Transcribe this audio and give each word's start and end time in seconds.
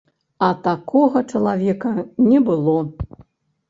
А 0.47 0.47
такога 0.67 1.23
чалавека 1.33 1.95
не 2.29 2.43
было. 2.53 2.77